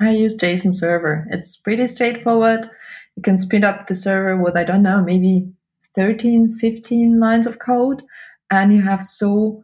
[0.00, 1.26] I use JSON Server.
[1.30, 2.70] It's pretty straightforward.
[3.16, 5.46] You can speed up the server with I don't know maybe
[5.94, 8.02] 13, 15 lines of code,
[8.50, 9.62] and you have so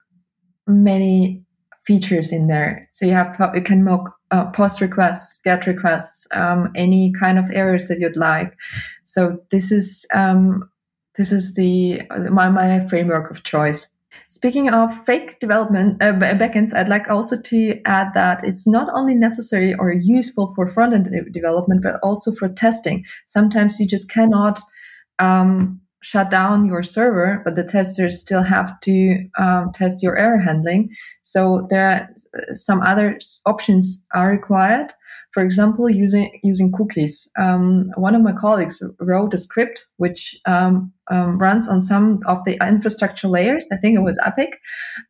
[0.67, 1.43] many
[1.87, 2.89] features in there.
[2.91, 7.51] So you have you can mock uh, post requests, get requests, um, any kind of
[7.53, 8.57] errors that you'd like.
[9.05, 10.69] So this is um,
[11.17, 13.89] this is the my my framework of choice.
[14.29, 19.15] Speaking of fake development uh, backends, I'd like also to add that it's not only
[19.15, 23.05] necessary or useful for front end development, but also for testing.
[23.27, 24.61] Sometimes you just cannot
[25.19, 30.39] um, shut down your server, but the testers still have to um, test your error
[30.39, 30.89] handling.
[31.23, 34.93] So there are some other options are required.
[35.33, 37.29] For example, using using cookies.
[37.39, 42.39] Um, one of my colleagues wrote a script which um, um runs on some of
[42.45, 43.67] the infrastructure layers.
[43.73, 44.53] I think it was Epic,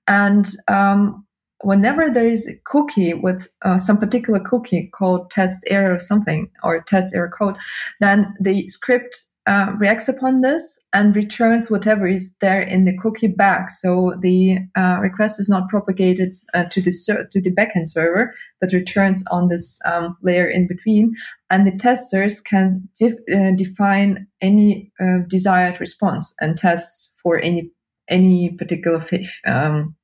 [0.08, 1.26] and um,
[1.62, 6.50] whenever there is a cookie with uh, some particular cookie called test error or something
[6.62, 7.56] or test error code,
[8.00, 13.28] then the script uh, reacts upon this and returns whatever is there in the cookie
[13.28, 13.70] back.
[13.70, 18.34] So the uh, request is not propagated uh, to the ser- to the backend server,
[18.60, 21.14] but returns on this um, layer in between.
[21.50, 27.70] And the testers can uh, define any uh, desired response and test for any
[28.08, 29.00] any particular
[29.46, 29.94] um,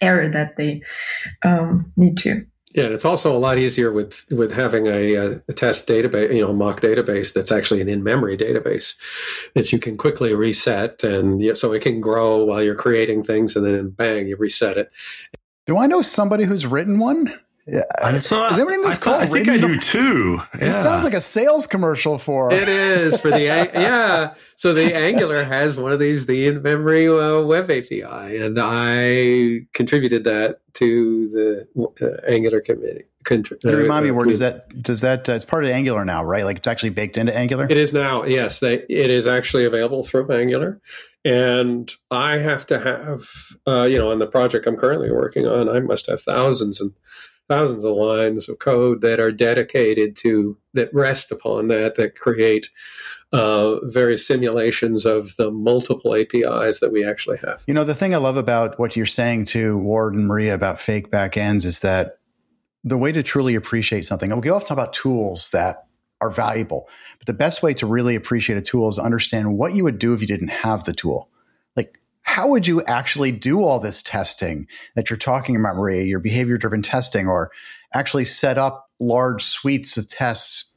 [0.00, 0.82] error that they
[1.42, 2.44] um, need to.
[2.74, 6.34] Yeah, and it's also a lot easier with with having a, uh, a, test database,
[6.34, 8.94] you know, a mock database that's actually an in-memory database
[9.54, 13.66] that you can quickly reset, and so it can grow while you're creating things, and
[13.66, 14.90] then bang, you reset it.
[15.66, 17.38] Do I know somebody who's written one?
[17.66, 17.82] Yeah.
[18.08, 20.40] Is everybody in this I, call I think I do too.
[20.58, 20.68] Yeah.
[20.68, 22.52] It sounds like a sales commercial for.
[22.52, 24.34] It is for the yeah.
[24.56, 30.24] So the Angular has one of these the in-memory uh, web API, and I contributed
[30.24, 31.68] that to the
[32.02, 33.04] uh, Angular committee.
[33.24, 35.28] Contri- uh, remind me, where does that does that?
[35.28, 36.44] Uh, it's part of Angular now, right?
[36.44, 37.66] Like it's actually baked into Angular.
[37.70, 38.24] It is now.
[38.24, 40.80] Yes, they, it is actually available through Angular,
[41.24, 43.28] and I have to have,
[43.68, 46.92] uh, you know, on the project I'm currently working on, I must have thousands and
[47.52, 52.70] thousands of lines of code that are dedicated to that rest upon that that create
[53.32, 57.62] uh, various simulations of the multiple APIs that we actually have.
[57.66, 60.80] You know, the thing I love about what you're saying to Ward and Maria about
[60.80, 62.18] fake backends is that
[62.84, 65.84] the way to truly appreciate something, we often talk about tools that
[66.22, 66.88] are valuable,
[67.18, 70.14] but the best way to really appreciate a tool is understand what you would do
[70.14, 71.28] if you didn't have the tool
[72.22, 76.56] how would you actually do all this testing that you're talking about, Maria, your behavior
[76.56, 77.50] driven testing, or
[77.92, 80.72] actually set up large suites of tests,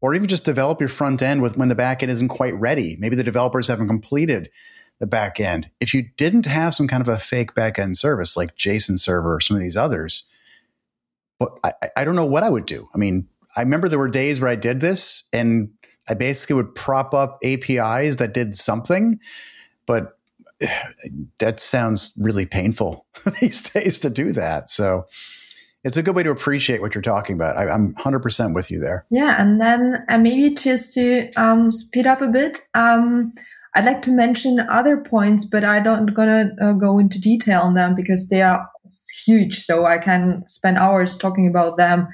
[0.00, 2.96] or even just develop your front end with when the back end isn't quite ready?
[2.98, 4.50] Maybe the developers haven't completed
[5.00, 5.68] the back end.
[5.80, 9.34] If you didn't have some kind of a fake back end service like JSON server
[9.34, 10.28] or some of these others,
[11.38, 12.88] but I, I don't know what I would do.
[12.94, 13.26] I mean,
[13.56, 15.70] I remember there were days where I did this and
[16.08, 19.18] I basically would prop up APIs that did something,
[19.86, 20.18] but
[21.38, 23.06] that sounds really painful
[23.40, 24.68] these days to do that.
[24.68, 25.04] So
[25.84, 27.56] it's a good way to appreciate what you're talking about.
[27.56, 29.04] I, am 100% with you there.
[29.10, 29.40] Yeah.
[29.40, 33.32] And then uh, maybe just to um, speed up a bit, um,
[33.74, 37.74] I'd like to mention other points, but I don't gonna uh, go into detail on
[37.74, 38.68] them because they are
[39.24, 39.64] huge.
[39.64, 42.06] So I can spend hours talking about them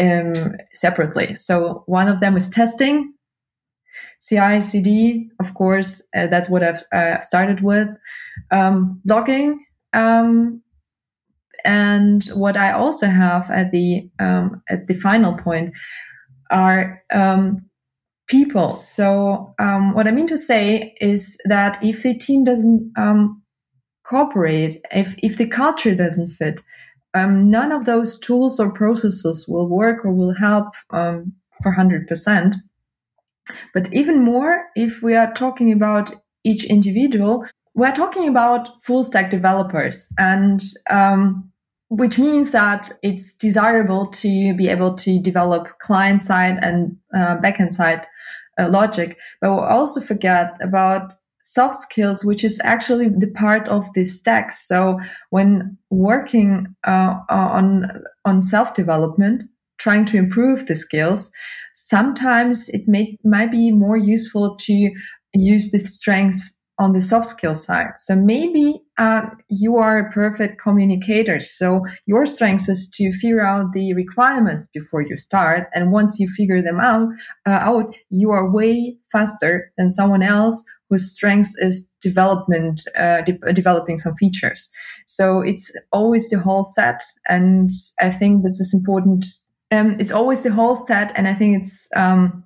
[0.00, 1.34] um, separately.
[1.34, 3.12] So one of them is testing.
[4.26, 7.88] CI, CD, of course, uh, that's what I've uh, started with.
[8.50, 10.62] Um, logging, um,
[11.64, 15.72] and what I also have at the um, at the final point
[16.50, 17.62] are um,
[18.26, 18.80] people.
[18.80, 23.42] So um, what I mean to say is that if the team doesn't um,
[24.04, 26.62] cooperate, if if the culture doesn't fit,
[27.14, 32.54] none of those tools or processes will work or will help for hundred percent.
[33.74, 39.30] But even more, if we are talking about each individual, we're talking about full stack
[39.30, 41.50] developers, and um,
[41.88, 47.72] which means that it's desirable to be able to develop client side and uh, backend
[47.72, 48.06] side
[48.58, 49.16] uh, logic.
[49.40, 54.16] But we will also forget about soft skills, which is actually the part of this
[54.16, 54.52] stack.
[54.52, 55.00] So
[55.30, 59.44] when working uh, on on self development,
[59.80, 61.30] trying to improve the skills,
[61.74, 64.90] sometimes it may, might be more useful to
[65.34, 67.90] use the strengths on the soft skill side.
[67.98, 71.38] So maybe uh, you are a perfect communicator.
[71.38, 76.26] So your strength is to figure out the requirements before you start, and once you
[76.26, 77.08] figure them out,
[77.46, 83.52] uh, out, you are way faster than someone else whose strength is development, uh, de-
[83.52, 84.68] developing some features.
[85.06, 89.26] So it's always the whole set, and I think this is important
[89.70, 92.44] um, it's always the whole set, and I think it's um,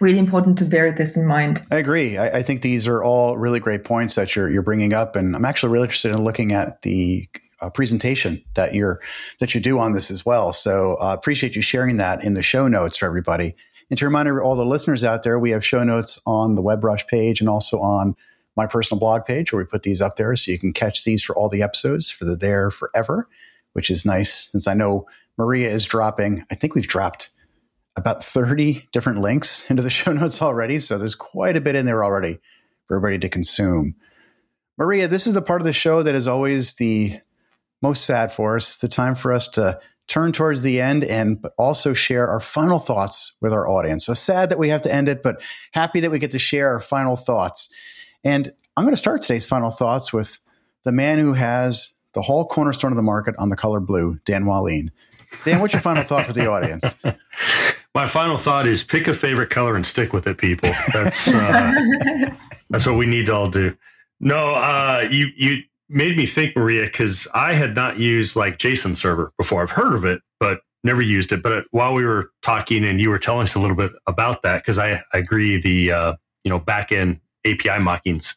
[0.00, 1.64] really important to bear this in mind.
[1.70, 2.16] I agree.
[2.16, 5.36] I, I, think these are all really great points that you're you're bringing up, and
[5.36, 7.28] I'm actually really interested in looking at the
[7.60, 9.00] uh, presentation that you're
[9.40, 10.52] that you do on this as well.
[10.52, 13.54] So uh, appreciate you sharing that in the show notes for everybody.
[13.90, 17.06] And to remind all the listeners out there, we have show notes on the WebRush
[17.06, 18.16] page and also on
[18.56, 21.22] my personal blog page where we put these up there so you can catch these
[21.22, 23.28] for all the episodes for the there forever,
[23.72, 25.06] which is nice since I know
[25.38, 27.30] Maria is dropping, I think we've dropped
[27.96, 30.80] about 30 different links into the show notes already.
[30.80, 32.38] So there's quite a bit in there already
[32.86, 33.94] for everybody to consume.
[34.76, 37.18] Maria, this is the part of the show that is always the
[37.80, 41.94] most sad for us, the time for us to turn towards the end and also
[41.94, 44.04] share our final thoughts with our audience.
[44.04, 45.42] So sad that we have to end it, but
[45.72, 47.68] happy that we get to share our final thoughts.
[48.22, 50.38] And I'm going to start today's final thoughts with
[50.84, 54.44] the man who has the whole cornerstone of the market on the color blue, Dan
[54.44, 54.90] Wahlin.
[55.44, 56.84] Dan, what's your final thought for the audience?
[57.94, 60.70] My final thought is pick a favorite color and stick with it, people.
[60.92, 61.72] That's uh,
[62.70, 63.76] that's what we need to all do.
[64.20, 68.96] No, uh, you you made me think, Maria, because I had not used like JSON
[68.96, 69.62] server before.
[69.62, 71.42] I've heard of it, but never used it.
[71.42, 74.62] But while we were talking and you were telling us a little bit about that,
[74.62, 78.34] because I, I, agree the uh, you know back end API mockings,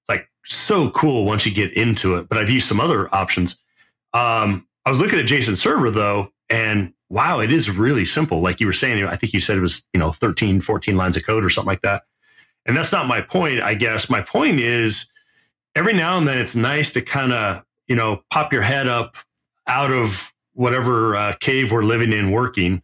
[0.00, 2.28] it's like so cool once you get into it.
[2.28, 3.56] But I've used some other options.
[4.12, 8.40] Um, I was looking at JSON server though, and wow, it is really simple.
[8.40, 11.16] Like you were saying, I think you said it was, you know, 13, 14 lines
[11.16, 12.04] of code or something like that.
[12.66, 14.08] And that's not my point, I guess.
[14.08, 15.06] My point is
[15.74, 19.16] every now and then it's nice to kind of, you know, pop your head up
[19.66, 22.82] out of whatever uh, cave we're living in working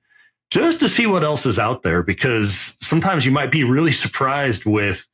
[0.50, 4.64] just to see what else is out there because sometimes you might be really surprised
[4.64, 5.06] with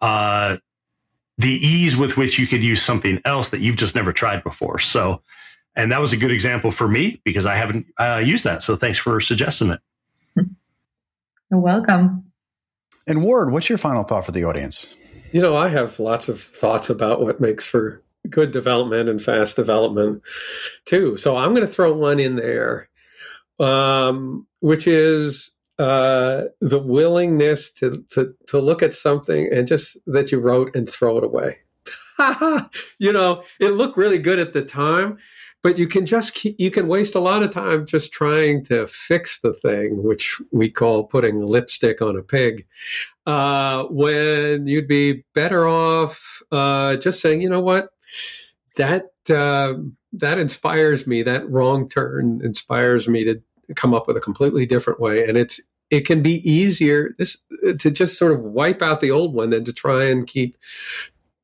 [0.00, 0.56] uh,
[1.36, 4.78] the ease with which you could use something else that you've just never tried before.
[4.78, 5.22] So,
[5.78, 8.62] and that was a good example for me because I haven't uh, used that.
[8.62, 9.80] So, thanks for suggesting it.
[11.50, 12.30] You're welcome.
[13.06, 14.94] And Ward, what's your final thought for the audience?
[15.32, 19.56] You know, I have lots of thoughts about what makes for good development and fast
[19.56, 20.22] development
[20.84, 21.16] too.
[21.16, 22.90] So I'm going to throw one in there,
[23.58, 30.32] um, which is uh, the willingness to, to to look at something and just that
[30.32, 31.58] you wrote and throw it away.
[32.98, 35.18] you know, it looked really good at the time,
[35.62, 38.86] but you can just keep, you can waste a lot of time just trying to
[38.86, 42.66] fix the thing, which we call putting lipstick on a pig.
[43.26, 47.90] Uh, when you'd be better off uh, just saying, you know what,
[48.76, 49.74] that uh,
[50.12, 51.22] that inspires me.
[51.22, 53.40] That wrong turn inspires me to
[53.74, 57.36] come up with a completely different way, and it's it can be easier this,
[57.78, 60.56] to just sort of wipe out the old one than to try and keep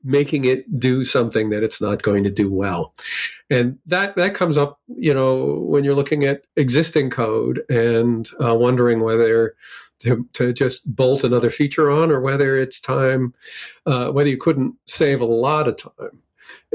[0.04, 2.94] making it do something that it's not going to do well
[3.50, 8.54] and that that comes up you know when you're looking at existing code and uh,
[8.54, 9.54] wondering whether
[10.00, 13.32] to, to just bolt another feature on or whether it's time
[13.86, 16.20] uh, whether you couldn't save a lot of time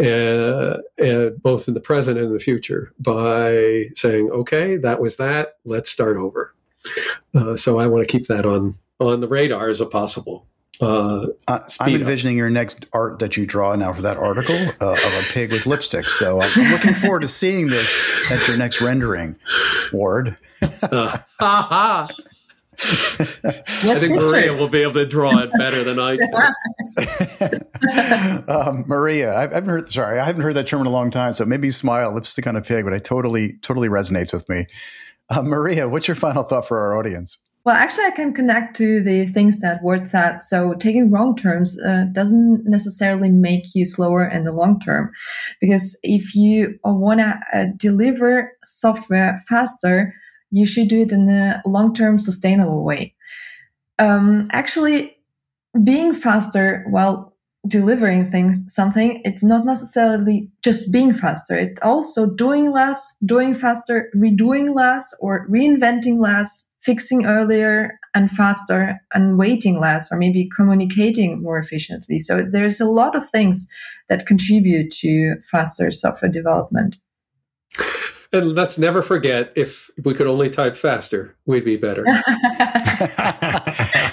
[0.01, 5.17] uh, uh, both in the present and in the future by saying, okay, that was
[5.17, 5.57] that.
[5.65, 6.55] Let's start over.
[7.35, 10.47] Uh, so I want to keep that on on the radar as a possible.
[10.81, 12.39] Uh, I'm envisioning up.
[12.39, 15.65] your next art that you draw now for that article uh, of a pig with
[15.65, 16.05] lipstick.
[16.05, 17.93] So I'm looking forward to seeing this
[18.31, 19.35] at your next rendering,
[19.91, 20.37] Ward.
[20.61, 21.17] uh,
[22.81, 27.65] I think Maria will be able to draw it better than I can.
[28.47, 29.89] um, Maria, I, haven't heard.
[29.91, 31.33] Sorry, I haven't heard that term in a long time.
[31.33, 34.65] So maybe smile, lipstick on a pig, but it totally, totally resonates with me.
[35.29, 37.37] Uh, Maria, what's your final thought for our audience?
[37.69, 40.39] Well, actually, I can connect to the things that Ward said.
[40.39, 45.11] So, taking wrong turns uh, doesn't necessarily make you slower in the long term,
[45.61, 50.15] because if you want to uh, deliver software faster,
[50.49, 53.13] you should do it in a long term sustainable way.
[53.99, 55.15] Um, actually,
[55.83, 57.35] being faster while
[57.67, 61.55] delivering thing, something, it's not necessarily just being faster.
[61.55, 68.99] It's also doing less, doing faster, redoing less, or reinventing less, fixing earlier and faster,
[69.13, 72.19] and waiting less, or maybe communicating more efficiently.
[72.19, 73.67] So there's a lot of things
[74.07, 76.95] that contribute to faster software development.
[78.31, 82.05] And let's never forget if we could only type faster, we'd be better.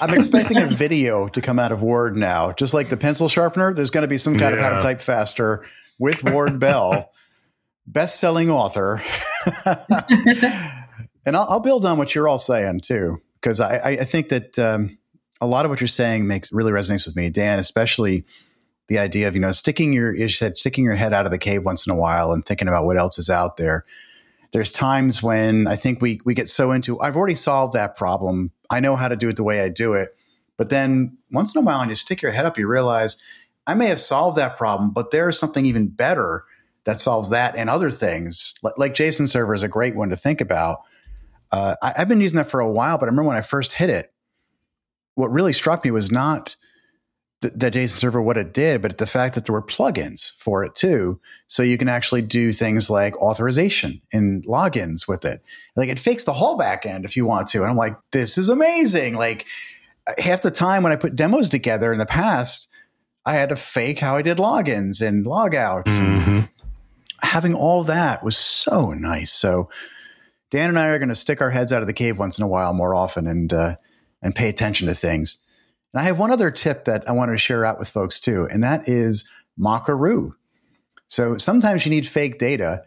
[0.01, 2.51] I'm expecting a video to come out of Ward now.
[2.51, 4.61] Just like the pencil sharpener, there's going to be some kind yeah.
[4.61, 5.65] of how to type faster
[5.99, 7.11] with Ward Bell,
[7.87, 9.03] best selling author.
[11.27, 14.57] And I'll, I'll, build on what you're all saying too, because I, I, think that
[14.57, 14.97] um,
[15.39, 18.25] a lot of what you're saying makes really resonates with me, Dan, especially
[18.87, 21.37] the idea of you know sticking your you said sticking your head out of the
[21.37, 23.85] cave once in a while and thinking about what else is out there
[24.51, 28.51] there's times when I think we we get so into I've already solved that problem.
[28.69, 30.15] I know how to do it the way I do it.
[30.57, 33.17] But then once in a while, when you stick your head up, you realize
[33.67, 36.45] I may have solved that problem, but there's something even better
[36.85, 38.55] that solves that and other things.
[38.77, 40.79] Like JSON server is a great one to think about.
[41.51, 43.73] Uh, I, I've been using that for a while, but I remember when I first
[43.73, 44.13] hit it,
[45.15, 46.55] what really struck me was not
[47.41, 50.63] the, the JSON server what it did, but the fact that there were plugins for
[50.63, 51.19] it too.
[51.47, 55.41] So you can actually do things like authorization and logins with it.
[55.75, 57.61] Like it fakes the whole back end if you want to.
[57.61, 59.15] And I'm like, this is amazing.
[59.15, 59.45] Like
[60.17, 62.67] half the time when I put demos together in the past,
[63.25, 65.85] I had to fake how I did logins and logouts.
[65.85, 66.39] Mm-hmm.
[67.21, 69.31] Having all that was so nice.
[69.31, 69.69] So
[70.49, 72.43] Dan and I are going to stick our heads out of the cave once in
[72.43, 73.75] a while more often and uh,
[74.21, 75.43] and pay attention to things.
[75.93, 78.47] And I have one other tip that I wanted to share out with folks too,
[78.51, 79.27] and that is
[79.57, 80.35] Mockaroo.
[81.07, 82.83] So sometimes you need fake data.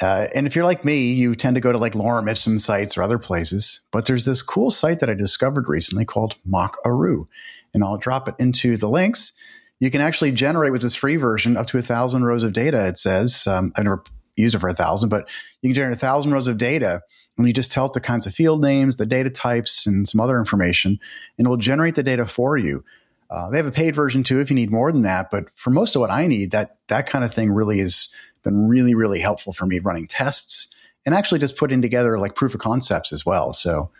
[0.00, 2.96] Uh, and if you're like me, you tend to go to like Lorem Ipsum sites
[2.96, 3.80] or other places.
[3.90, 7.28] But there's this cool site that I discovered recently called Mockaroo.
[7.74, 9.32] And I'll drop it into the links.
[9.78, 12.86] You can actually generate with this free version up to a thousand rows of data,
[12.86, 13.46] it says.
[13.46, 14.02] Um, I've never
[14.36, 15.28] used it for a thousand, but
[15.62, 17.02] you can generate a thousand rows of data
[17.36, 20.20] and you just tell it the kinds of field names, the data types, and some
[20.20, 20.98] other information,
[21.38, 22.84] and it will generate the data for you.
[23.30, 25.30] Uh, they have a paid version too if you need more than that.
[25.30, 28.12] But for most of what I need, that that kind of thing really has
[28.42, 30.68] been really, really helpful for me running tests
[31.06, 33.52] and actually just putting together like proof of concepts as well.
[33.52, 33.90] So,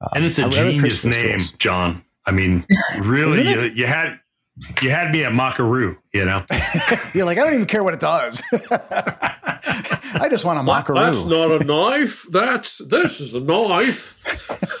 [0.00, 1.50] um, and it's a genius name, tools.
[1.58, 2.04] John.
[2.24, 2.64] I mean,
[3.00, 4.20] really, you, you, had
[4.82, 5.96] you had me at Mockaroo.
[6.12, 6.44] You know,
[7.14, 8.42] you're like I don't even care what it does.
[10.12, 10.96] I just want a Mockaroo.
[10.96, 12.26] That's not a knife.
[12.30, 14.16] That's this is a knife.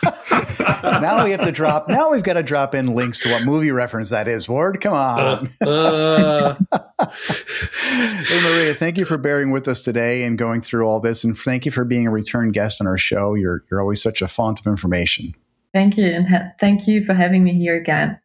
[0.82, 1.88] now we have to drop.
[1.88, 4.48] Now we've got to drop in links to what movie reference that is.
[4.48, 5.48] Ward, come on.
[5.60, 6.56] Uh,
[6.98, 11.38] hey Maria, thank you for bearing with us today and going through all this, and
[11.38, 13.34] thank you for being a return guest on our show.
[13.34, 15.34] You're you're always such a font of information.
[15.72, 18.18] Thank you, and ha- thank you for having me here again.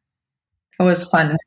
[0.80, 1.38] It was fun.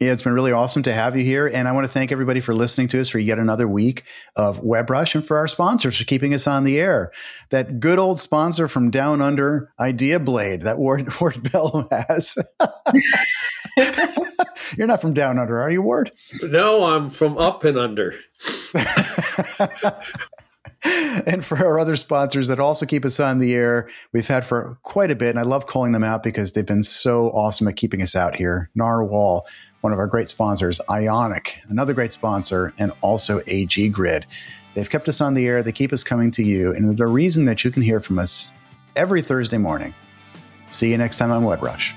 [0.00, 1.46] Yeah, it's been really awesome to have you here.
[1.46, 4.02] And I want to thank everybody for listening to us for yet another week
[4.34, 7.12] of WebRush and for our sponsors for keeping us on the air.
[7.50, 12.36] That good old sponsor from Down Under, IdeaBlade, that Ward, Ward Bell has.
[14.76, 16.10] You're not from Down Under, are you, Ward?
[16.42, 18.16] no, I'm from up and under.
[21.26, 24.76] and for our other sponsors that also keep us on the air, we've had for
[24.82, 27.76] quite a bit, and I love calling them out because they've been so awesome at
[27.76, 28.68] keeping us out here.
[28.76, 29.42] Nrwl,
[29.82, 34.26] one of our great sponsors, Ionic, another great sponsor, and also AG Grid.
[34.74, 37.44] They've kept us on the air, they keep us coming to you, and the reason
[37.44, 38.52] that you can hear from us
[38.96, 39.94] every Thursday morning.
[40.70, 41.92] See you next time on WebRush.